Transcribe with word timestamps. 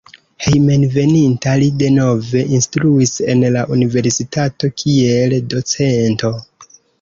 Hejmenveninta 0.43 1.51
li 1.63 1.67
denove 1.83 2.41
instruis 2.59 3.13
en 3.35 3.45
la 3.57 3.67
universitato 3.77 4.71
kiel 4.81 5.37
docento. 5.55 6.35